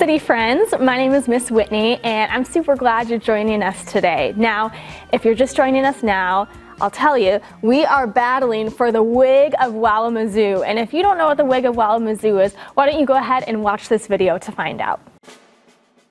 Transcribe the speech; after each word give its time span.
City 0.00 0.18
friends. 0.18 0.72
My 0.80 0.96
name 0.96 1.12
is 1.12 1.28
Miss 1.28 1.50
Whitney, 1.50 2.00
and 2.02 2.32
I'm 2.32 2.46
super 2.46 2.74
glad 2.74 3.10
you're 3.10 3.18
joining 3.18 3.62
us 3.62 3.84
today. 3.84 4.32
Now, 4.34 4.72
if 5.12 5.26
you're 5.26 5.34
just 5.34 5.54
joining 5.54 5.84
us 5.84 6.02
now, 6.02 6.48
I'll 6.80 6.90
tell 6.90 7.18
you, 7.18 7.38
we 7.60 7.84
are 7.84 8.06
battling 8.06 8.70
for 8.70 8.90
the 8.90 9.02
wig 9.02 9.52
of 9.60 9.74
Walamazoo. 9.74 10.66
And 10.66 10.78
if 10.78 10.94
you 10.94 11.02
don't 11.02 11.18
know 11.18 11.26
what 11.26 11.36
the 11.36 11.44
wig 11.44 11.66
of 11.66 11.74
Walamazoo 11.74 12.42
is, 12.42 12.54
why 12.72 12.86
don't 12.86 12.98
you 12.98 13.04
go 13.04 13.12
ahead 13.12 13.44
and 13.46 13.62
watch 13.62 13.90
this 13.90 14.06
video 14.06 14.38
to 14.38 14.50
find 14.50 14.80
out. 14.80 15.02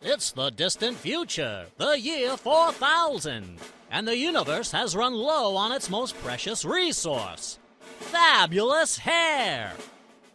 It's 0.04 0.34
the 0.34 0.52
distant 0.52 0.96
future, 0.96 1.66
the 1.78 2.00
year 2.00 2.38
4000, 2.38 3.58
and 3.90 4.08
the 4.08 4.16
universe 4.16 4.72
has 4.72 4.96
run 4.96 5.16
low 5.16 5.56
on 5.56 5.72
its 5.72 5.90
most 5.90 6.16
precious 6.22 6.64
resource 6.64 7.58
fabulous 8.00 9.00
hair. 9.00 9.74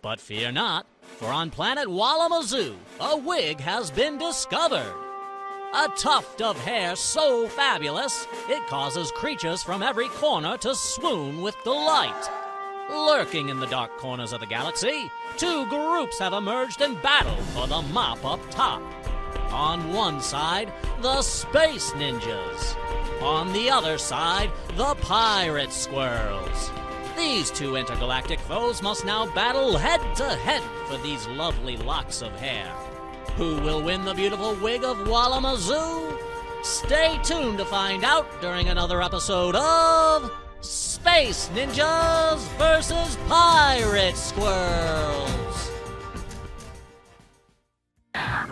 But 0.02 0.18
fear 0.18 0.50
not, 0.50 0.86
for 1.14 1.27
on 1.27 1.50
planet 1.50 1.86
Walamazoo, 1.86 2.74
a 3.00 3.16
wig 3.16 3.60
has 3.60 3.91
been 3.91 4.18
discovered. 4.18 4.92
A 5.74 5.88
tuft 5.96 6.41
of 6.41 6.59
hair 6.60 6.95
so 6.96 7.48
fabulous, 7.48 8.27
it 8.48 8.66
causes 8.68 9.10
creatures 9.12 9.62
from 9.62 9.82
every 9.82 10.08
corner 10.08 10.56
to 10.58 10.74
swoon 10.74 11.41
with 11.42 11.56
delight. 11.64 12.30
Lurking 12.91 13.48
in 13.48 13.60
the 13.60 13.66
dark 13.66 13.96
corners 13.96 14.32
of 14.32 14.41
the 14.41 14.46
galaxy, 14.46 15.10
two 15.36 15.66
groups 15.66 16.19
have 16.19 16.32
emerged 16.32 16.80
in 16.80 16.95
battle 16.96 17.36
for 17.55 17.66
the 17.66 17.83
mop 17.92 18.24
up 18.24 18.41
top. 18.50 18.83
On 19.52 19.92
one 19.92 20.20
side, 20.20 20.72
the 21.00 21.22
Space 21.22 21.92
Ninjas. 21.92 22.77
On 23.22 23.52
the 23.52 23.70
other 23.70 23.98
side, 23.98 24.50
the 24.77 24.94
Pirate 24.96 25.72
Squirrels. 25.72 26.70
These 27.16 27.50
two 27.50 27.77
intergalactic 27.77 28.41
foes 28.41 28.82
must 28.82 29.04
now 29.04 29.32
battle 29.34 29.77
head 29.77 30.00
to 30.16 30.25
head 30.25 30.62
for 30.88 30.97
these 30.98 31.27
lovely 31.28 31.77
locks 31.77 32.22
of 32.22 32.33
hair. 32.41 32.66
Who 33.36 33.61
will 33.61 33.83
win 33.83 34.05
the 34.05 34.14
beautiful 34.14 34.55
wig 34.56 34.84
of 34.84 34.97
Walamazoo? 34.98 36.19
Stay 36.62 37.19
tuned 37.22 37.58
to 37.58 37.64
find 37.64 38.05
out 38.05 38.27
during 38.41 38.69
another 38.69 39.03
episode 39.03 39.55
of 39.55 40.30
Space 40.61 41.50
Ninjas 41.55 42.38
versus 42.58 43.16
Pirate 43.28 44.16
Squirrels. 44.16 45.44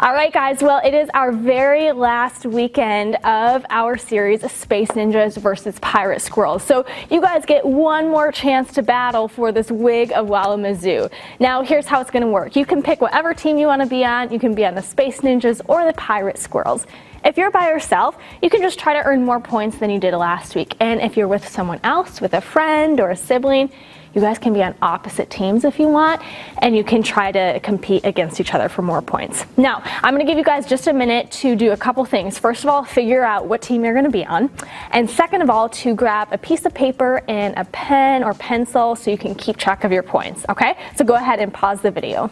All 0.02 0.14
right, 0.14 0.32
guys. 0.32 0.60
Well, 0.60 0.80
it 0.84 0.94
is 0.94 1.08
our 1.14 1.30
very 1.30 1.92
last 1.92 2.44
weekend 2.44 3.14
of 3.22 3.64
our 3.70 3.96
series, 3.96 4.40
Space 4.50 4.88
Ninjas 4.88 5.36
versus 5.36 5.78
Pirate 5.78 6.20
Squirrels. 6.20 6.64
So 6.64 6.84
you 7.08 7.20
guys 7.20 7.46
get 7.46 7.64
one 7.64 8.08
more 8.08 8.32
chance 8.32 8.72
to 8.72 8.82
battle 8.82 9.28
for 9.28 9.52
this 9.52 9.70
wig 9.70 10.10
of 10.10 10.26
Walamazoo. 10.26 11.08
Now, 11.38 11.62
here's 11.62 11.86
how 11.86 12.00
it's 12.00 12.10
going 12.10 12.24
to 12.24 12.28
work. 12.28 12.56
You 12.56 12.66
can 12.66 12.82
pick 12.82 13.00
whatever 13.00 13.32
team 13.32 13.58
you 13.58 13.68
want 13.68 13.80
to 13.80 13.86
be 13.86 14.04
on. 14.04 14.32
You 14.32 14.40
can 14.40 14.56
be 14.56 14.66
on 14.66 14.74
the 14.74 14.82
Space 14.82 15.20
Ninjas 15.20 15.60
or 15.68 15.84
the 15.84 15.92
Pirate 15.92 16.36
Squirrels. 16.36 16.84
If 17.24 17.36
you're 17.36 17.52
by 17.52 17.68
yourself, 17.68 18.18
you 18.42 18.50
can 18.50 18.60
just 18.60 18.80
try 18.80 18.94
to 18.94 19.04
earn 19.04 19.24
more 19.24 19.38
points 19.38 19.78
than 19.78 19.88
you 19.88 20.00
did 20.00 20.16
last 20.16 20.56
week. 20.56 20.74
And 20.80 21.00
if 21.00 21.16
you're 21.16 21.28
with 21.28 21.46
someone 21.46 21.78
else, 21.84 22.20
with 22.20 22.34
a 22.34 22.40
friend 22.40 22.98
or 22.98 23.10
a 23.10 23.16
sibling, 23.16 23.70
you 24.14 24.20
guys 24.20 24.38
can 24.38 24.52
be 24.52 24.62
on 24.62 24.74
opposite 24.82 25.30
teams 25.30 25.64
if 25.64 25.78
you 25.78 25.88
want, 25.88 26.20
and 26.58 26.76
you 26.76 26.84
can 26.84 27.02
try 27.02 27.32
to 27.32 27.60
compete 27.60 28.04
against 28.04 28.40
each 28.40 28.54
other 28.54 28.68
for 28.68 28.82
more 28.82 29.02
points. 29.02 29.44
Now, 29.56 29.82
I'm 30.02 30.14
gonna 30.14 30.24
give 30.24 30.38
you 30.38 30.44
guys 30.44 30.66
just 30.66 30.86
a 30.86 30.92
minute 30.92 31.30
to 31.32 31.56
do 31.56 31.72
a 31.72 31.76
couple 31.76 32.04
things. 32.04 32.38
First 32.38 32.64
of 32.64 32.70
all, 32.70 32.84
figure 32.84 33.24
out 33.24 33.46
what 33.46 33.62
team 33.62 33.84
you're 33.84 33.94
gonna 33.94 34.10
be 34.10 34.24
on. 34.26 34.50
And 34.90 35.08
second 35.08 35.42
of 35.42 35.50
all, 35.50 35.68
to 35.70 35.94
grab 35.94 36.28
a 36.30 36.38
piece 36.38 36.66
of 36.66 36.74
paper 36.74 37.22
and 37.28 37.56
a 37.56 37.64
pen 37.66 38.22
or 38.22 38.34
pencil 38.34 38.96
so 38.96 39.10
you 39.10 39.18
can 39.18 39.34
keep 39.34 39.56
track 39.56 39.84
of 39.84 39.92
your 39.92 40.02
points, 40.02 40.44
okay? 40.48 40.76
So 40.96 41.04
go 41.04 41.14
ahead 41.14 41.40
and 41.40 41.52
pause 41.52 41.80
the 41.80 41.90
video. 41.90 42.30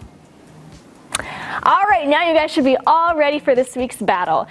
All 1.62 1.82
right, 1.88 2.06
now 2.08 2.26
you 2.26 2.34
guys 2.34 2.50
should 2.50 2.64
be 2.64 2.76
all 2.86 3.16
ready 3.16 3.38
for 3.38 3.54
this 3.54 3.76
week's 3.76 3.96
battle. 3.96 4.46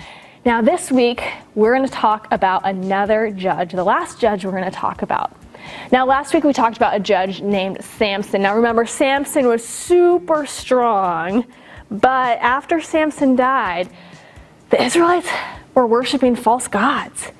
Now, 0.45 0.61
this 0.61 0.91
week, 0.91 1.21
we're 1.55 1.75
going 1.75 1.87
to 1.87 1.93
talk 1.93 2.27
about 2.31 2.65
another 2.65 3.29
judge, 3.31 3.73
the 3.73 3.83
last 3.83 4.19
judge 4.19 4.45
we're 4.45 4.51
going 4.51 4.63
to 4.63 4.71
talk 4.71 5.01
about. 5.01 5.35
Now, 5.91 6.05
last 6.05 6.33
week 6.33 6.43
we 6.43 6.53
talked 6.53 6.77
about 6.77 6.95
a 6.95 6.99
judge 6.99 7.41
named 7.41 7.83
Samson. 7.83 8.41
Now, 8.41 8.55
remember, 8.55 8.85
Samson 8.85 9.47
was 9.47 9.65
super 9.67 10.45
strong, 10.45 11.45
but 11.89 12.37
after 12.39 12.81
Samson 12.81 13.35
died, 13.35 13.89
the 14.69 14.81
Israelites 14.83 15.29
were 15.73 15.87
worshiping 15.87 16.35
false 16.35 16.67
gods. 16.67 17.31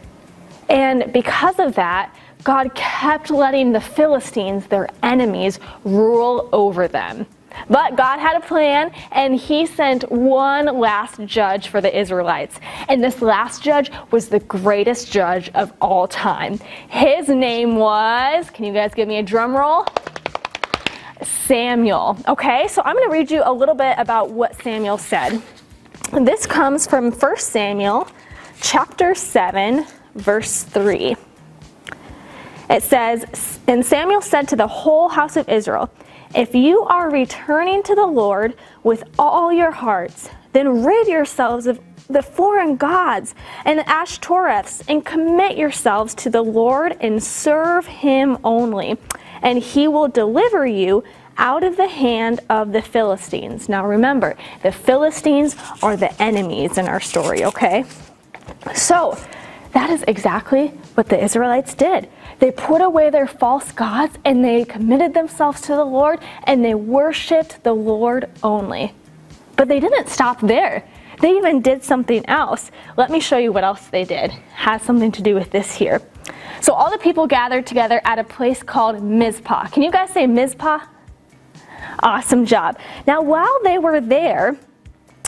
And 0.70 1.12
because 1.14 1.60
of 1.60 1.76
that, 1.76 2.16
God 2.44 2.74
kept 2.74 3.30
letting 3.32 3.72
the 3.72 3.82
Philistines, 3.82 4.68
their 4.68 4.90
enemies, 5.04 5.60
rule 5.84 6.50
over 6.52 6.88
them. 6.88 7.26
But 7.70 7.96
God 7.96 8.20
had 8.20 8.38
a 8.38 8.46
plan, 8.46 8.92
and 9.12 9.36
He 9.36 9.66
sent 9.66 10.10
one 10.12 10.80
last 10.80 11.20
judge 11.26 11.68
for 11.68 11.82
the 11.82 11.98
Israelites. 11.98 12.60
And 12.88 13.04
this 13.04 13.22
last 13.22 13.64
judge 13.64 13.92
was 14.12 14.30
the 14.30 14.40
greatest 14.42 15.12
judge 15.12 15.50
of 15.56 15.74
all 15.82 16.08
time. 16.08 16.60
His 16.90 17.28
name 17.30 17.76
was, 17.76 18.50
can 18.50 18.66
you 18.66 18.74
guys 18.74 18.94
give 18.94 19.08
me 19.08 19.18
a 19.18 19.24
drum 19.24 19.56
roll? 19.56 19.86
Samuel. 21.22 22.18
Okay, 22.28 22.68
so 22.68 22.82
I'm 22.86 22.96
going 22.96 23.10
to 23.10 23.12
read 23.12 23.32
you 23.32 23.42
a 23.44 23.52
little 23.52 23.76
bit 23.76 23.96
about 23.98 24.32
what 24.32 24.62
Samuel 24.62 24.98
said. 24.98 25.42
This 26.14 26.46
comes 26.46 26.88
from 26.88 27.12
1 27.12 27.38
Samuel 27.38 28.08
chapter 28.62 29.14
7, 29.14 29.86
verse 30.16 30.64
3. 30.64 31.16
It 32.70 32.84
says, 32.84 33.60
And 33.68 33.86
Samuel 33.86 34.22
said 34.22 34.48
to 34.50 34.56
the 34.56 34.68
whole 34.68 35.10
house 35.10 35.38
of 35.38 35.50
Israel, 35.50 35.90
if 36.36 36.54
you 36.54 36.82
are 36.84 37.10
returning 37.10 37.84
to 37.84 37.96
the 37.96 38.06
Lord 38.06 38.56
with 38.84 39.04
all 39.18 39.52
your 39.52 39.72
hearts, 39.72 40.30
then 40.54 40.84
rid 40.84 41.08
yourselves 41.08 41.68
of 41.68 41.80
the 42.10 42.24
foreign 42.24 42.76
gods 42.76 43.36
and 43.66 43.80
the 43.80 43.84
Ashtoreths 43.84 44.84
and 44.88 45.06
commit 45.06 45.58
yourselves 45.58 46.16
to 46.16 46.30
the 46.30 46.42
Lord 46.42 46.98
and 47.02 47.22
serve 47.22 47.86
him 47.86 48.38
only, 48.44 48.98
and 49.42 49.60
he 49.60 49.88
will 49.88 50.08
deliver 50.08 50.66
you 50.66 51.04
out 51.38 51.64
of 51.64 51.78
the 51.78 51.88
hand 51.88 52.42
of 52.50 52.74
the 52.74 52.82
Philistines. 52.82 53.70
Now 53.70 53.86
remember, 53.86 54.36
the 54.62 54.72
Philistines 54.72 55.56
are 55.82 55.96
the 55.96 56.22
enemies 56.22 56.78
in 56.78 56.88
our 56.88 57.00
story, 57.00 57.46
okay? 57.46 57.86
So, 58.76 59.18
that 59.72 59.92
is 59.92 60.04
exactly 60.08 60.70
what 60.96 61.10
the 61.10 61.24
Israelites 61.24 61.76
did. 61.76 62.10
They 62.40 62.52
put 62.52 62.82
away 62.82 63.10
their 63.10 63.28
false 63.28 63.72
gods 63.72 64.18
and 64.26 64.44
they 64.44 64.64
committed 64.66 65.14
themselves 65.14 65.62
to 65.62 65.76
the 65.76 65.86
Lord 65.86 66.20
and 66.46 66.64
they 66.64 66.74
worshiped 66.74 67.64
the 67.64 67.74
Lord 67.74 68.30
only. 68.44 68.94
But 69.56 69.68
they 69.68 69.80
didn't 69.80 70.08
stop 70.08 70.40
there. 70.40 70.86
They 71.22 71.36
even 71.36 71.62
did 71.62 71.84
something 71.84 72.26
else. 72.28 72.72
Let 72.96 73.10
me 73.10 73.20
show 73.20 73.38
you 73.38 73.52
what 73.52 73.66
else 73.66 73.88
they 73.88 74.06
did. 74.06 74.32
Has 74.54 74.82
something 74.82 75.12
to 75.12 75.22
do 75.22 75.36
with 75.36 75.52
this 75.52 75.76
here. 75.76 76.02
So 76.62 76.74
all 76.74 76.90
the 76.90 76.98
people 76.98 77.28
gathered 77.28 77.68
together 77.68 78.02
at 78.06 78.20
a 78.20 78.24
place 78.24 78.64
called 78.64 79.04
Mizpah. 79.04 79.68
Can 79.68 79.84
you 79.84 79.92
guys 79.92 80.12
say 80.12 80.28
Mizpah? 80.28 80.80
Awesome 82.02 82.46
job. 82.46 82.78
Now 83.06 83.22
while 83.22 83.60
they 83.64 83.78
were 83.78 84.00
there, 84.00 84.58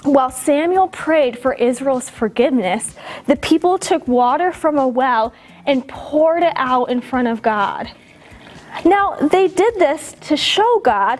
while 0.03 0.31
Samuel 0.31 0.87
prayed 0.87 1.37
for 1.37 1.53
Israel's 1.53 2.09
forgiveness, 2.09 2.95
the 3.27 3.35
people 3.35 3.77
took 3.77 4.07
water 4.07 4.51
from 4.51 4.77
a 4.77 4.87
well 4.87 5.33
and 5.65 5.87
poured 5.87 6.43
it 6.43 6.53
out 6.55 6.85
in 6.85 7.01
front 7.01 7.27
of 7.27 7.41
God. 7.41 7.91
Now, 8.83 9.15
they 9.15 9.47
did 9.47 9.75
this 9.75 10.15
to 10.21 10.37
show 10.37 10.79
God 10.79 11.19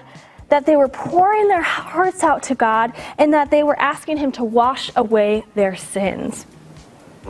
that 0.49 0.65
they 0.65 0.75
were 0.75 0.87
pouring 0.87 1.47
their 1.47 1.61
hearts 1.61 2.23
out 2.23 2.43
to 2.43 2.55
God 2.55 2.93
and 3.17 3.33
that 3.33 3.51
they 3.51 3.63
were 3.63 3.79
asking 3.79 4.17
Him 4.17 4.31
to 4.33 4.43
wash 4.43 4.91
away 4.95 5.45
their 5.55 5.75
sins. 5.75 6.45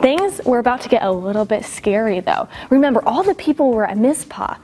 Things 0.00 0.40
were 0.44 0.58
about 0.58 0.80
to 0.82 0.88
get 0.88 1.02
a 1.02 1.12
little 1.12 1.44
bit 1.44 1.64
scary, 1.64 2.20
though. 2.20 2.48
Remember, 2.70 3.02
all 3.06 3.22
the 3.22 3.34
people 3.34 3.72
were 3.72 3.84
at 3.84 3.98
Mizpah. 3.98 4.56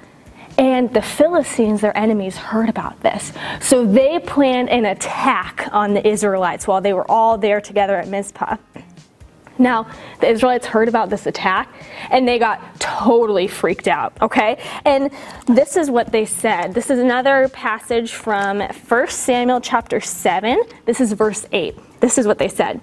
And 0.59 0.93
the 0.93 1.03
Philistines, 1.03 1.81
their 1.81 1.97
enemies, 1.97 2.37
heard 2.37 2.69
about 2.69 3.01
this. 3.01 3.33
So 3.61 3.87
they 3.87 4.19
planned 4.19 4.69
an 4.71 4.87
attack 4.87 5.69
on 5.73 5.95
the 5.95 6.07
Israelites 6.07 6.67
while 6.67 6.81
they 6.81 6.93
were 6.93 7.09
all 7.09 7.39
there 7.39 7.61
together 7.61 7.97
at 7.97 8.09
Mizpah. 8.09 8.57
Now, 9.57 9.89
the 10.21 10.29
Israelites 10.29 10.67
heard 10.67 10.89
about 10.89 11.11
this 11.11 11.27
attack 11.27 11.73
and 12.11 12.27
they 12.27 12.39
got 12.39 12.81
totally 12.81 13.49
freaked 13.49 13.89
out, 13.89 14.17
okay? 14.23 14.63
And 14.85 15.11
this 15.47 15.77
is 15.77 15.91
what 15.91 16.13
they 16.13 16.25
said. 16.25 16.75
This 16.75 16.91
is 16.91 16.99
another 16.99 17.49
passage 17.49 18.13
from 18.13 18.61
1 18.61 19.09
Samuel 19.09 19.61
chapter 19.61 20.01
7. 20.01 20.63
This 20.85 21.01
is 21.01 21.13
verse 21.13 21.47
8. 21.53 21.77
This 22.01 22.19
is 22.19 22.27
what 22.27 22.39
they 22.39 22.49
said. 22.49 22.81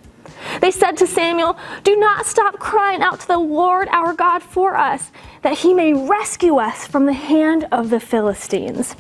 They 0.62 0.72
said 0.72 0.98
to 0.98 1.08
Samuel, 1.08 1.58
Do 1.84 1.96
not 1.98 2.26
stop 2.26 2.60
crying 2.60 3.02
out 3.02 3.20
to 3.22 3.28
the 3.28 3.38
Lord 3.38 3.88
our 3.90 4.14
God 4.14 4.42
for 4.42 4.76
us, 4.76 5.12
that 5.42 5.60
he 5.60 5.74
may 5.74 5.94
rescue 5.94 6.58
us 6.58 6.88
from 6.88 7.06
the 7.06 7.14
hand 7.14 7.68
of 7.72 7.90
the 7.90 8.00
Philistines. 8.00 8.96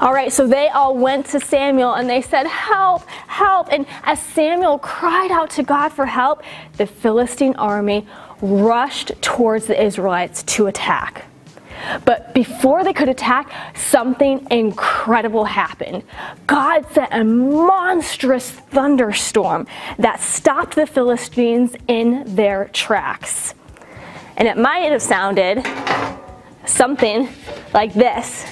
All 0.00 0.12
right, 0.12 0.32
so 0.32 0.46
they 0.46 0.68
all 0.68 0.96
went 0.96 1.26
to 1.26 1.40
Samuel 1.40 1.94
and 1.94 2.10
they 2.10 2.20
said, 2.20 2.46
Help, 2.46 3.08
help. 3.26 3.72
And 3.72 3.86
as 4.02 4.20
Samuel 4.20 4.78
cried 4.78 5.30
out 5.30 5.50
to 5.50 5.62
God 5.62 5.90
for 5.90 6.04
help, 6.04 6.42
the 6.76 6.86
Philistine 6.86 7.54
army 7.56 8.06
rushed 8.42 9.12
towards 9.22 9.66
the 9.66 9.82
Israelites 9.82 10.42
to 10.42 10.66
attack. 10.66 11.24
But 12.04 12.34
before 12.34 12.84
they 12.84 12.92
could 12.92 13.08
attack, 13.08 13.52
something 13.76 14.46
incredible 14.50 15.44
happened. 15.44 16.02
God 16.46 16.86
sent 16.92 17.12
a 17.12 17.24
monstrous 17.24 18.50
thunderstorm 18.50 19.66
that 19.98 20.20
stopped 20.20 20.74
the 20.74 20.86
Philistines 20.86 21.76
in 21.88 22.22
their 22.34 22.66
tracks. 22.72 23.54
And 24.36 24.48
it 24.48 24.56
might 24.56 24.90
have 24.90 25.02
sounded 25.02 25.64
something 26.66 27.28
like 27.72 27.94
this. 27.94 28.46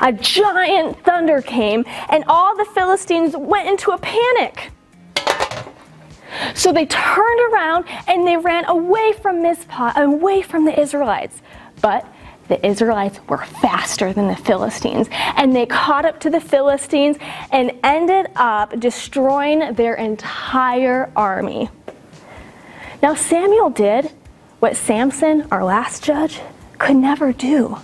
A 0.00 0.12
giant 0.12 1.02
thunder 1.04 1.40
came, 1.40 1.84
and 2.10 2.24
all 2.26 2.56
the 2.56 2.66
Philistines 2.66 3.36
went 3.36 3.68
into 3.68 3.92
a 3.92 3.98
panic. 3.98 4.70
So 6.54 6.72
they 6.72 6.86
turned 6.86 7.52
around 7.52 7.84
and 8.06 8.26
they 8.26 8.36
ran 8.36 8.64
away 8.66 9.12
from 9.14 9.42
Mizpah, 9.42 9.92
away 9.96 10.42
from 10.42 10.64
the 10.64 10.78
Israelites. 10.78 11.40
But 11.80 12.06
the 12.48 12.64
Israelites 12.66 13.20
were 13.28 13.38
faster 13.38 14.12
than 14.12 14.28
the 14.28 14.36
Philistines, 14.36 15.08
and 15.36 15.56
they 15.56 15.64
caught 15.64 16.04
up 16.04 16.20
to 16.20 16.30
the 16.30 16.40
Philistines 16.40 17.16
and 17.50 17.72
ended 17.82 18.30
up 18.36 18.78
destroying 18.78 19.74
their 19.74 19.94
entire 19.94 21.10
army. 21.16 21.70
Now, 23.02 23.14
Samuel 23.14 23.70
did 23.70 24.12
what 24.60 24.76
Samson, 24.76 25.46
our 25.50 25.64
last 25.64 26.04
judge, 26.04 26.40
could 26.78 26.96
never 26.96 27.32
do. 27.32 27.78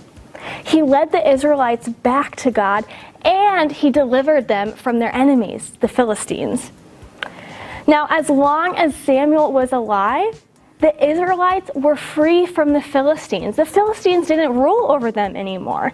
He 0.65 0.81
led 0.81 1.11
the 1.11 1.27
Israelites 1.29 1.87
back 1.87 2.35
to 2.37 2.51
God 2.51 2.85
and 3.23 3.71
he 3.71 3.91
delivered 3.91 4.47
them 4.47 4.73
from 4.73 4.99
their 4.99 5.15
enemies, 5.15 5.73
the 5.79 5.87
Philistines. 5.87 6.71
Now, 7.87 8.07
as 8.09 8.29
long 8.29 8.75
as 8.75 8.95
Samuel 8.95 9.51
was 9.51 9.71
alive, 9.71 10.43
the 10.79 10.93
Israelites 11.05 11.69
were 11.75 11.95
free 11.95 12.45
from 12.45 12.73
the 12.73 12.81
Philistines. 12.81 13.55
The 13.55 13.65
Philistines 13.65 14.27
didn't 14.27 14.53
rule 14.53 14.91
over 14.91 15.11
them 15.11 15.35
anymore. 15.35 15.93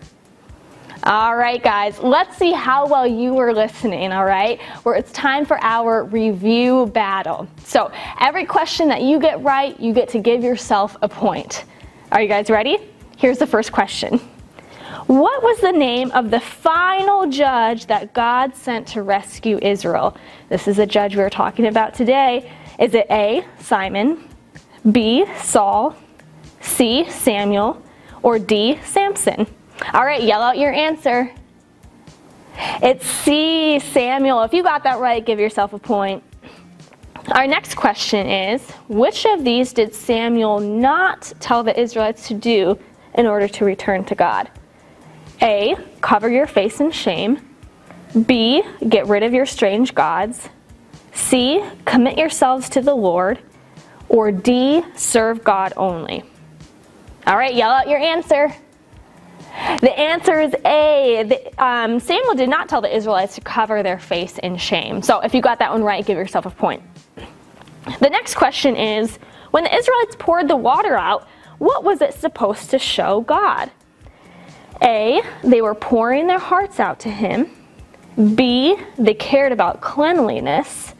All 1.03 1.37
right, 1.37 1.61
guys, 1.61 1.99
let's 1.99 2.37
see 2.37 2.51
how 2.51 2.87
well 2.87 3.07
you 3.07 3.33
were 3.33 3.53
listening, 3.53 4.11
all 4.11 4.25
right? 4.25 4.59
Where 4.83 4.95
it's 4.95 5.11
time 5.11 5.45
for 5.45 5.57
our 5.63 6.03
review 6.03 6.87
battle. 6.87 7.47
So, 7.63 7.91
every 8.19 8.45
question 8.45 8.87
that 8.89 9.01
you 9.01 9.19
get 9.19 9.41
right, 9.41 9.79
you 9.79 9.93
get 9.93 10.09
to 10.09 10.19
give 10.19 10.43
yourself 10.43 10.97
a 11.01 11.07
point. 11.07 11.65
Are 12.11 12.21
you 12.21 12.27
guys 12.27 12.49
ready? 12.49 12.77
Here's 13.17 13.37
the 13.37 13.47
first 13.47 13.71
question 13.71 14.19
What 15.07 15.41
was 15.41 15.61
the 15.61 15.71
name 15.71 16.11
of 16.11 16.31
the 16.31 16.41
final 16.41 17.27
judge 17.27 17.85
that 17.85 18.13
God 18.13 18.53
sent 18.53 18.85
to 18.89 19.03
rescue 19.03 19.57
Israel? 19.61 20.17
This 20.49 20.67
is 20.67 20.75
the 20.75 20.85
judge 20.85 21.15
we 21.15 21.21
are 21.21 21.29
talking 21.29 21.67
about 21.67 21.93
today. 21.93 22.51
Is 22.77 22.93
it 22.93 23.07
A, 23.09 23.45
Simon, 23.57 24.27
B, 24.91 25.25
Saul, 25.37 25.95
C, 26.59 27.09
Samuel, 27.09 27.81
or 28.21 28.37
D, 28.37 28.79
Samson? 28.83 29.47
All 29.93 30.03
right, 30.03 30.21
yell 30.21 30.41
out 30.41 30.57
your 30.57 30.73
answer. 30.73 31.31
It's 32.83 33.07
C, 33.07 33.79
Samuel. 33.79 34.43
If 34.43 34.51
you 34.51 34.61
got 34.61 34.83
that 34.83 34.99
right, 34.99 35.25
give 35.25 35.39
yourself 35.39 35.71
a 35.71 35.79
point. 35.79 36.21
Our 37.31 37.47
next 37.47 37.75
question 37.75 38.27
is 38.27 38.69
Which 38.89 39.25
of 39.25 39.45
these 39.45 39.71
did 39.71 39.95
Samuel 39.95 40.59
not 40.59 41.31
tell 41.39 41.63
the 41.63 41.79
Israelites 41.79 42.27
to 42.27 42.33
do 42.33 42.77
in 43.13 43.25
order 43.25 43.47
to 43.47 43.63
return 43.63 44.03
to 44.03 44.15
God? 44.15 44.51
A. 45.41 45.75
Cover 46.01 46.29
your 46.29 46.47
face 46.47 46.79
in 46.79 46.91
shame. 46.91 47.39
B. 48.25 48.63
Get 48.87 49.07
rid 49.07 49.23
of 49.23 49.33
your 49.33 49.45
strange 49.45 49.93
gods. 49.93 50.49
C. 51.13 51.63
Commit 51.85 52.17
yourselves 52.17 52.69
to 52.69 52.81
the 52.81 52.95
Lord. 52.95 53.39
Or 54.09 54.31
D. 54.31 54.83
Serve 54.95 55.43
God 55.43 55.73
only. 55.75 56.23
All 57.25 57.35
right, 57.35 57.53
yell 57.53 57.71
out 57.71 57.89
your 57.89 57.99
answer. 57.99 58.53
The 59.81 59.99
answer 59.99 60.39
is 60.39 60.53
A. 60.65 61.25
The, 61.27 61.63
um, 61.63 61.99
Samuel 61.99 62.35
did 62.35 62.49
not 62.49 62.69
tell 62.69 62.79
the 62.79 62.95
Israelites 62.95 63.35
to 63.35 63.41
cover 63.41 63.83
their 63.83 63.99
face 63.99 64.37
in 64.37 64.55
shame. 64.55 65.01
So 65.01 65.19
if 65.21 65.33
you 65.33 65.41
got 65.41 65.59
that 65.59 65.71
one 65.71 65.83
right, 65.83 66.05
give 66.05 66.17
yourself 66.17 66.45
a 66.45 66.51
point. 66.51 66.83
The 67.99 68.09
next 68.09 68.35
question 68.35 68.75
is 68.75 69.17
When 69.51 69.63
the 69.63 69.75
Israelites 69.75 70.15
poured 70.17 70.47
the 70.47 70.55
water 70.55 70.95
out, 70.95 71.27
what 71.57 71.83
was 71.83 72.01
it 72.01 72.13
supposed 72.13 72.69
to 72.69 72.79
show 72.79 73.21
God? 73.21 73.71
A. 74.81 75.21
They 75.43 75.61
were 75.61 75.75
pouring 75.75 76.27
their 76.27 76.39
hearts 76.39 76.79
out 76.79 76.99
to 77.01 77.09
Him. 77.09 77.49
B. 78.35 78.75
They 78.97 79.13
cared 79.13 79.51
about 79.51 79.81
cleanliness. 79.81 80.93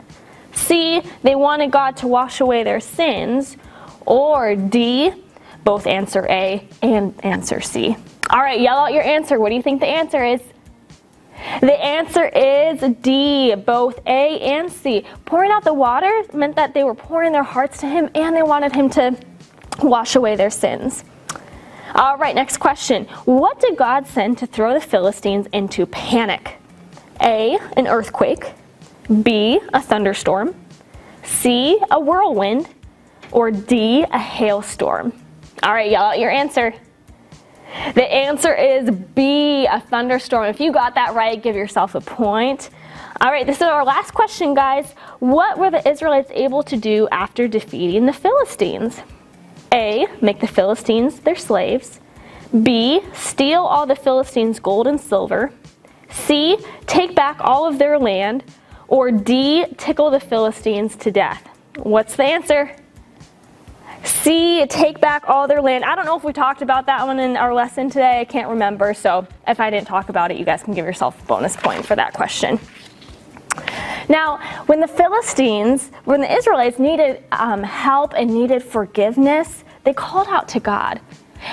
C. 0.53 1.01
They 1.24 1.35
wanted 1.35 1.71
God 1.71 1.97
to 1.97 2.07
wash 2.07 2.39
away 2.41 2.63
their 2.63 2.79
sins. 2.79 3.57
Or 4.06 4.56
D. 4.56 5.12
Both 5.63 5.88
answer 5.88 6.25
A 6.29 6.68
and 6.81 7.13
answer 7.25 7.62
C. 7.62 7.95
All 8.29 8.39
right, 8.39 8.59
yell 8.59 8.77
out 8.77 8.94
your 8.94 9.03
answer. 9.03 9.39
What 9.39 9.50
do 9.50 9.56
you 9.56 9.62
think 9.62 9.80
the 9.80 9.88
answer 9.88 10.23
is? 10.23 10.41
The 11.62 11.73
answer 11.73 12.25
is 12.25 12.95
D, 13.01 13.56
both 13.56 14.00
A 14.06 14.39
and 14.39 14.71
C. 14.71 15.06
Pouring 15.25 15.51
out 15.51 15.63
the 15.63 15.73
water 15.73 16.23
meant 16.33 16.56
that 16.56 16.73
they 16.73 16.83
were 16.83 16.95
pouring 16.95 17.31
their 17.31 17.44
hearts 17.44 17.80
to 17.81 17.88
Him 17.88 18.09
and 18.15 18.35
they 18.35 18.44
wanted 18.44 18.73
Him 18.73 18.89
to 18.91 19.18
wash 19.81 20.15
away 20.15 20.35
their 20.35 20.50
sins. 20.50 21.03
All 21.97 22.15
right, 22.15 22.35
next 22.35 22.57
question. 22.57 23.05
What 23.25 23.59
did 23.59 23.75
God 23.75 24.05
send 24.05 24.38
to 24.38 24.45
throw 24.45 24.75
the 24.75 24.79
Philistines 24.79 25.47
into 25.51 25.88
panic? 25.88 26.57
A, 27.23 27.57
an 27.75 27.88
earthquake. 27.88 28.53
B, 29.23 29.59
a 29.73 29.81
thunderstorm. 29.81 30.53
C, 31.23 31.79
a 31.89 31.99
whirlwind. 31.99 32.69
Or 33.31 33.49
D, 33.49 34.03
a 34.03 34.19
hailstorm. 34.19 35.11
All 35.63 35.73
right, 35.73 35.89
y'all, 35.89 36.15
your 36.15 36.29
answer. 36.29 36.71
The 37.95 38.05
answer 38.05 38.53
is 38.53 38.91
B, 38.91 39.65
a 39.65 39.81
thunderstorm. 39.81 40.45
If 40.45 40.59
you 40.59 40.71
got 40.71 40.94
that 40.94 41.15
right, 41.15 41.41
give 41.41 41.55
yourself 41.55 41.95
a 41.95 42.01
point. 42.01 42.69
All 43.21 43.31
right, 43.31 43.47
this 43.47 43.55
is 43.55 43.63
our 43.63 43.83
last 43.83 44.13
question, 44.13 44.53
guys. 44.53 44.94
What 45.17 45.57
were 45.57 45.71
the 45.71 45.89
Israelites 45.89 46.29
able 46.31 46.61
to 46.61 46.77
do 46.77 47.07
after 47.11 47.47
defeating 47.47 48.05
the 48.05 48.13
Philistines? 48.13 49.01
A. 49.71 50.07
Make 50.21 50.39
the 50.39 50.47
Philistines 50.47 51.19
their 51.19 51.35
slaves. 51.35 51.99
B. 52.63 53.01
Steal 53.13 53.61
all 53.61 53.85
the 53.85 53.95
Philistines' 53.95 54.59
gold 54.59 54.87
and 54.87 54.99
silver. 54.99 55.51
C. 56.09 56.57
Take 56.85 57.15
back 57.15 57.37
all 57.41 57.67
of 57.67 57.77
their 57.77 57.99
land. 57.99 58.43
Or 58.87 59.11
D. 59.11 59.65
Tickle 59.77 60.09
the 60.09 60.19
Philistines 60.19 60.95
to 60.97 61.11
death. 61.11 61.47
What's 61.77 62.15
the 62.15 62.23
answer? 62.23 62.75
C, 64.03 64.65
take 64.67 64.99
back 64.99 65.27
all 65.27 65.47
their 65.47 65.61
land. 65.61 65.83
I 65.83 65.95
don't 65.95 66.05
know 66.05 66.17
if 66.17 66.23
we 66.23 66.31
talked 66.31 66.61
about 66.61 66.85
that 66.85 67.05
one 67.05 67.19
in 67.19 67.35
our 67.35 67.53
lesson 67.53 67.89
today. 67.89 68.21
I 68.21 68.25
can't 68.25 68.49
remember. 68.49 68.94
So 68.94 69.27
if 69.47 69.59
I 69.59 69.69
didn't 69.69 69.87
talk 69.87 70.09
about 70.09 70.31
it, 70.31 70.37
you 70.37 70.45
guys 70.45 70.63
can 70.63 70.73
give 70.73 70.85
yourself 70.85 71.21
a 71.21 71.25
bonus 71.25 71.56
point 71.56 71.85
for 71.85 71.95
that 71.95 72.13
question. 72.13 72.59
Now, 74.09 74.37
when 74.68 74.80
the 74.80 74.87
Philistines, 74.87 75.92
when 76.06 76.21
the 76.21 76.31
Israelites 76.31 76.80
needed 76.80 77.23
um, 77.31 77.64
help 77.64 78.14
and 78.14 78.30
needed 78.30 78.64
forgiveness, 78.64 79.64
they 79.83 79.94
called 79.94 80.28
out 80.30 80.47
to 80.49 80.59
God. 80.59 80.99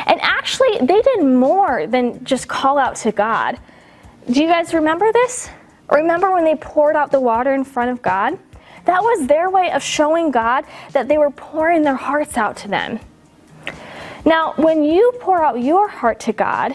And 0.06 0.20
actually, 0.22 0.78
they 0.78 1.00
did 1.02 1.24
more 1.24 1.86
than 1.86 2.24
just 2.24 2.48
call 2.48 2.78
out 2.78 2.96
to 2.96 3.12
God. 3.12 3.58
Do 4.30 4.40
you 4.40 4.48
guys 4.48 4.72
remember 4.72 5.12
this? 5.12 5.50
Remember 5.90 6.32
when 6.32 6.44
they 6.44 6.56
poured 6.56 6.96
out 6.96 7.10
the 7.10 7.20
water 7.20 7.54
in 7.54 7.64
front 7.64 7.90
of 7.90 8.00
God? 8.00 8.38
That 8.86 9.02
was 9.02 9.26
their 9.26 9.50
way 9.50 9.70
of 9.72 9.82
showing 9.82 10.30
God 10.30 10.64
that 10.92 11.08
they 11.08 11.18
were 11.18 11.30
pouring 11.30 11.82
their 11.82 11.94
hearts 11.94 12.36
out 12.36 12.56
to 12.58 12.68
them. 12.68 13.00
Now, 14.24 14.54
when 14.56 14.84
you 14.84 15.12
pour 15.20 15.44
out 15.44 15.60
your 15.60 15.88
heart 15.88 16.20
to 16.20 16.32
God, 16.32 16.74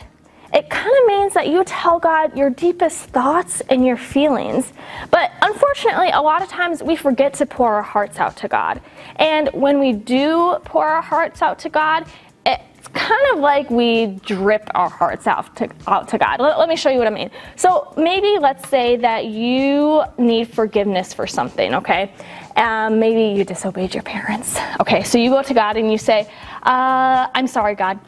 it 0.54 0.70
kind 0.70 0.96
of 1.02 1.08
means 1.08 1.34
that 1.34 1.48
you 1.48 1.64
tell 1.64 2.00
God 2.00 2.36
your 2.38 2.50
deepest 2.50 3.06
thoughts 3.10 3.62
and 3.70 3.86
your 3.86 3.98
feelings. 3.98 4.74
But 5.12 5.32
unfortunately, 5.42 6.10
a 6.10 6.22
lot 6.22 6.42
of 6.42 6.50
times 6.50 6.82
we 6.82 6.96
forget 6.96 7.34
to 7.36 7.46
pour 7.46 7.74
our 7.74 7.84
hearts 7.84 8.20
out 8.20 8.36
to 8.38 8.48
God. 8.48 8.82
And 9.18 9.50
when 9.54 9.80
we 9.80 9.94
do 9.94 10.58
pour 10.66 10.88
our 10.88 11.02
hearts 11.02 11.42
out 11.42 11.60
to 11.60 11.70
God, 11.70 12.06
it's 12.46 12.88
kind 12.88 13.22
of 13.34 13.40
like 13.40 13.70
we 13.70 14.08
drip 14.26 14.70
our 14.74 14.90
hearts 14.90 15.28
out 15.28 15.56
to, 15.58 15.70
out 15.86 16.08
to 16.08 16.18
God. 16.18 16.40
Let, 16.40 16.58
let 16.58 16.70
me 16.70 16.76
show 16.76 16.90
you 16.90 16.98
what 16.98 17.08
I 17.08 17.12
mean. 17.12 17.30
So 17.56 17.94
maybe 17.98 18.40
let's 18.40 18.68
say 18.70 18.96
that 18.98 19.26
you 19.26 20.04
need 20.18 20.46
forgiveness 20.48 21.14
for 21.14 21.28
something, 21.28 21.76
okay? 21.76 22.14
Um, 22.56 23.00
maybe 23.00 23.38
you 23.38 23.44
disobeyed 23.44 23.94
your 23.94 24.04
parents. 24.04 24.58
Okay, 24.80 25.04
so 25.04 25.18
you 25.18 25.30
go 25.30 25.44
to 25.44 25.54
God 25.54 25.78
and 25.78 25.92
you 25.92 25.98
say, 25.98 26.22
uh, 26.64 27.28
I'm 27.34 27.48
sorry, 27.48 27.76
God 27.76 28.00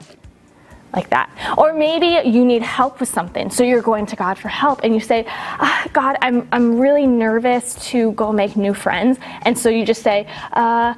like 0.93 1.10
that. 1.10 1.29
Or 1.57 1.74
maybe 1.74 2.29
you 2.29 2.45
need 2.45 2.62
help 2.62 3.00
with 3.00 3.10
something, 3.10 3.50
so 3.50 3.63
you're 3.63 3.81
going 3.81 4.05
to 4.07 4.15
God 4.15 4.38
for 4.38 4.50
help, 4.50 4.81
and 4.83 4.93
you 4.93 5.00
say, 5.00 5.25
ah, 5.27 5.88
God, 5.93 6.17
I'm, 6.21 6.48
I'm 6.51 6.79
really 6.79 7.07
nervous 7.07 7.75
to 7.91 8.12
go 8.13 8.31
make 8.31 8.55
new 8.55 8.74
friends. 8.74 9.17
And 9.43 9.57
so 9.57 9.69
you 9.69 9.86
just 9.86 10.03
say, 10.03 10.27
uh, 10.53 10.93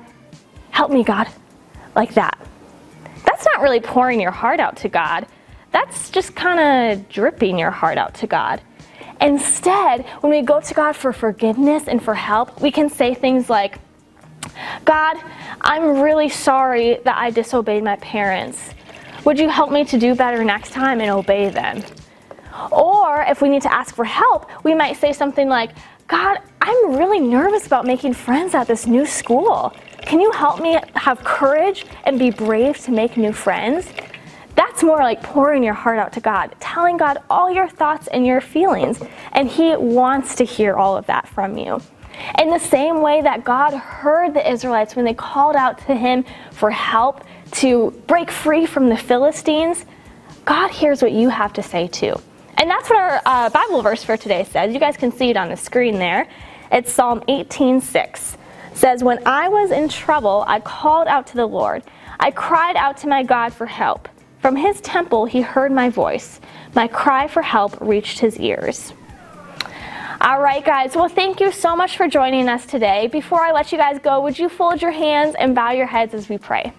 Help 0.73 0.89
me, 0.89 1.03
God, 1.03 1.27
like 1.95 2.15
that. 2.15 2.35
That's 3.25 3.45
not 3.45 3.61
really 3.61 3.79
pouring 3.79 4.19
your 4.19 4.31
heart 4.31 4.59
out 4.59 4.75
to 4.77 4.89
God, 4.89 5.27
that's 5.71 6.09
just 6.09 6.35
kind 6.35 6.59
of 6.59 7.07
dripping 7.09 7.59
your 7.59 7.69
heart 7.69 7.99
out 7.99 8.15
to 8.15 8.27
God. 8.27 8.59
Instead, 9.21 10.03
when 10.21 10.31
we 10.31 10.41
go 10.41 10.59
to 10.59 10.73
God 10.73 10.95
for 10.95 11.13
forgiveness 11.13 11.87
and 11.87 12.03
for 12.03 12.15
help, 12.15 12.59
we 12.59 12.71
can 12.71 12.89
say 12.89 13.13
things 13.13 13.51
like, 13.51 13.77
God, 14.83 15.17
I'm 15.61 16.01
really 16.01 16.27
sorry 16.29 16.99
that 17.05 17.17
I 17.17 17.29
disobeyed 17.29 17.83
my 17.83 17.95
parents. 17.97 18.71
Would 19.25 19.39
you 19.39 19.47
help 19.47 19.71
me 19.71 19.85
to 19.85 19.97
do 19.97 20.15
better 20.15 20.43
next 20.43 20.71
time 20.71 20.99
and 20.99 21.09
obey 21.09 21.49
them? 21.49 21.81
Or 22.71 23.21
if 23.21 23.41
we 23.41 23.47
need 23.47 23.61
to 23.61 23.73
ask 23.73 23.95
for 23.95 24.03
help, 24.03 24.49
we 24.65 24.75
might 24.75 24.97
say 24.97 25.13
something 25.13 25.47
like, 25.47 25.71
God, 26.07 26.39
I'm 26.61 26.97
really 26.97 27.21
nervous 27.21 27.65
about 27.65 27.85
making 27.85 28.13
friends 28.13 28.53
at 28.53 28.67
this 28.67 28.85
new 28.85 29.05
school. 29.05 29.73
Can 30.01 30.19
you 30.19 30.31
help 30.31 30.61
me 30.61 30.77
have 30.95 31.23
courage 31.23 31.85
and 32.03 32.19
be 32.19 32.31
brave 32.31 32.77
to 32.79 32.91
make 32.91 33.15
new 33.15 33.31
friends? 33.31 33.89
That's 34.55 34.83
more 34.83 34.97
like 34.97 35.23
pouring 35.23 35.63
your 35.63 35.73
heart 35.73 35.97
out 35.97 36.11
to 36.13 36.19
God, 36.19 36.53
telling 36.59 36.97
God 36.97 37.19
all 37.29 37.49
your 37.51 37.69
thoughts 37.69 38.07
and 38.07 38.25
your 38.25 38.41
feelings, 38.41 39.01
and 39.31 39.47
He 39.47 39.75
wants 39.77 40.35
to 40.35 40.43
hear 40.43 40.75
all 40.75 40.97
of 40.97 41.05
that 41.07 41.27
from 41.29 41.57
you. 41.57 41.81
In 42.39 42.49
the 42.49 42.59
same 42.59 43.01
way 43.01 43.21
that 43.21 43.43
God 43.43 43.73
heard 43.73 44.33
the 44.33 44.47
Israelites 44.47 44.95
when 44.95 45.05
they 45.05 45.13
called 45.13 45.55
out 45.55 45.79
to 45.87 45.95
Him 45.95 46.25
for 46.51 46.69
help 46.69 47.23
to 47.53 47.91
break 48.07 48.31
free 48.31 48.65
from 48.65 48.89
the 48.89 48.97
Philistines, 48.97 49.85
God 50.45 50.71
hears 50.71 51.01
what 51.01 51.11
you 51.11 51.29
have 51.29 51.53
to 51.53 51.63
say 51.63 51.87
too. 51.87 52.15
And 52.57 52.69
that's 52.69 52.89
what 52.89 52.99
our 52.99 53.21
uh, 53.25 53.49
Bible 53.49 53.81
verse 53.81 54.03
for 54.03 54.17
today 54.17 54.43
says. 54.43 54.73
You 54.73 54.79
guys 54.79 54.97
can 54.97 55.11
see 55.11 55.29
it 55.29 55.37
on 55.37 55.49
the 55.49 55.57
screen 55.57 55.97
there. 55.97 56.27
It's 56.71 56.91
Psalm 56.91 57.21
18:6. 57.27 58.37
Says, 58.73 59.03
"When 59.03 59.19
I 59.25 59.47
was 59.49 59.71
in 59.71 59.89
trouble, 59.89 60.43
I 60.47 60.59
called 60.59 61.07
out 61.07 61.27
to 61.27 61.35
the 61.35 61.45
Lord. 61.45 61.83
I 62.19 62.31
cried 62.31 62.75
out 62.75 62.97
to 62.97 63.07
my 63.07 63.23
God 63.23 63.53
for 63.53 63.65
help. 63.65 64.09
From 64.39 64.55
his 64.55 64.81
temple 64.81 65.25
he 65.25 65.41
heard 65.41 65.71
my 65.71 65.89
voice. 65.89 66.41
My 66.75 66.87
cry 66.87 67.27
for 67.27 67.41
help 67.41 67.79
reached 67.79 68.19
his 68.19 68.39
ears." 68.39 68.93
All 70.21 70.39
right, 70.39 70.63
guys. 70.63 70.95
Well, 70.95 71.09
thank 71.09 71.41
you 71.41 71.51
so 71.51 71.75
much 71.75 71.97
for 71.97 72.07
joining 72.07 72.47
us 72.47 72.65
today. 72.65 73.07
Before 73.07 73.41
I 73.41 73.51
let 73.51 73.71
you 73.73 73.77
guys 73.77 73.99
go, 73.99 74.21
would 74.21 74.39
you 74.39 74.47
fold 74.47 74.81
your 74.81 74.91
hands 74.91 75.35
and 75.35 75.53
bow 75.53 75.71
your 75.71 75.85
heads 75.85 76.13
as 76.13 76.29
we 76.29 76.37
pray? 76.37 76.71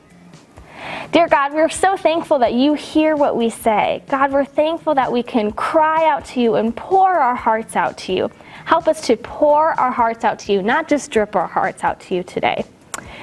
Dear 1.12 1.28
God, 1.28 1.52
we're 1.54 1.68
so 1.68 1.96
thankful 1.96 2.40
that 2.40 2.54
you 2.54 2.74
hear 2.74 3.14
what 3.14 3.36
we 3.36 3.48
say. 3.50 4.02
God, 4.08 4.32
we're 4.32 4.44
thankful 4.44 4.94
that 4.96 5.12
we 5.12 5.22
can 5.22 5.52
cry 5.52 6.08
out 6.08 6.24
to 6.26 6.40
you 6.40 6.56
and 6.56 6.74
pour 6.74 7.08
our 7.08 7.36
hearts 7.36 7.76
out 7.76 7.96
to 7.98 8.12
you. 8.12 8.30
Help 8.64 8.88
us 8.88 9.06
to 9.06 9.16
pour 9.16 9.78
our 9.78 9.92
hearts 9.92 10.24
out 10.24 10.38
to 10.40 10.52
you, 10.52 10.62
not 10.62 10.88
just 10.88 11.10
drip 11.10 11.36
our 11.36 11.46
hearts 11.46 11.84
out 11.84 12.00
to 12.00 12.14
you 12.14 12.22
today. 12.22 12.64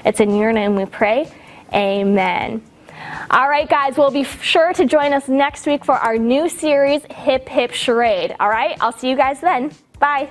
It's 0.06 0.20
in 0.20 0.36
your 0.36 0.54
name 0.54 0.76
we 0.76 0.86
pray. 0.86 1.30
Amen. 1.74 2.62
All 3.30 3.50
right, 3.50 3.68
guys, 3.68 3.98
we'll 3.98 4.12
be 4.12 4.24
sure 4.24 4.74
to 4.74 4.86
join 4.86 5.14
us 5.14 5.28
next 5.28 5.66
week 5.66 5.84
for 5.84 5.96
our 5.96 6.18
new 6.18 6.48
series, 6.50 7.04
Hip 7.12 7.50
Hip 7.50 7.72
Charade. 7.72 8.36
All 8.40 8.50
right, 8.50 8.78
I'll 8.80 8.94
see 8.94 9.10
you 9.10 9.16
guys 9.16 9.42
then. 9.42 9.72
Bye. 10.00 10.30